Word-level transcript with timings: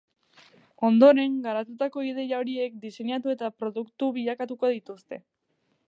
Ondoren, 0.87 1.35
garatutako 1.43 2.05
ideia 2.13 2.39
horiek 2.45 2.81
diseinatu 2.87 3.35
eta 3.35 3.53
produktu 3.61 4.11
bilakatuko 4.17 4.75
dituzte. 4.79 5.23